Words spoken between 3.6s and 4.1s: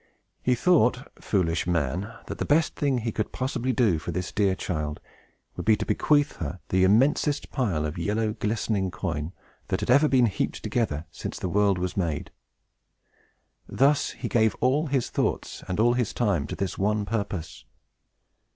do for